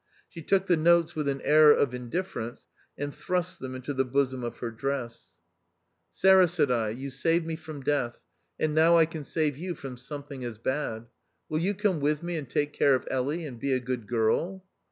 She 0.27 0.41
took 0.41 0.65
the 0.65 0.77
notes 0.77 1.13
with 1.15 1.27
an 1.27 1.41
air 1.41 1.69
of 1.71 1.93
indifference, 1.93 2.65
and 2.97 3.13
thrust 3.13 3.59
them 3.59 3.75
into 3.75 3.93
the 3.93 4.03
bosom 4.03 4.43
of 4.43 4.57
her 4.57 4.71
dress. 4.71 5.35
234 6.15 6.15
THE 6.15 6.15
OUTCAST." 6.15 6.21
Sarah," 6.23 6.47
said 6.47 6.71
I," 6.71 6.99
you 6.99 7.09
saved 7.11 7.45
me 7.45 7.55
from 7.55 7.81
death, 7.83 8.19
and 8.59 8.73
now 8.73 8.97
I 8.97 9.05
can 9.05 9.23
save 9.23 9.57
you 9.57 9.75
from 9.75 9.97
some 9.97 10.23
thing 10.23 10.43
as 10.43 10.57
bad. 10.57 11.05
Will 11.49 11.59
you 11.59 11.75
come 11.75 11.99
with 11.99 12.23
me 12.23 12.35
and 12.35 12.49
take 12.49 12.73
care 12.73 12.95
of 12.95 13.07
Elly, 13.11 13.45
and 13.45 13.59
be 13.59 13.73
a 13.73 13.79
good 13.79 14.07
girl 14.07 14.65